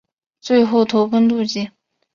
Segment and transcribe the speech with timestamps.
[0.39, 1.69] 最后投奔杜弢。